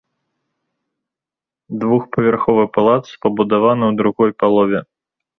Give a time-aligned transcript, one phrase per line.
[1.83, 4.57] Двухпавярховы палац пабудаваны ў другой пал.